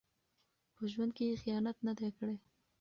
په 0.75 0.83
ژوند 0.91 1.11
کې 1.17 1.23
یې 1.29 1.35
خیانت 1.43 1.77
نه 1.87 1.93
دی 1.97 2.09
کړی. 2.17 2.37